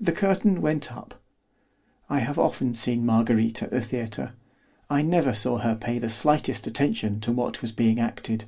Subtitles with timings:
[0.00, 1.22] The curtain went up.
[2.10, 4.32] I have often seen Marguerite at the theatre.
[4.90, 8.46] I never saw her pay the slightest attention to what was being acted.